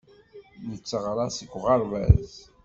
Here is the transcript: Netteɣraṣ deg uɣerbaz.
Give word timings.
Netteɣraṣ 0.69 1.35
deg 1.39 1.51
uɣerbaz. 1.57 2.33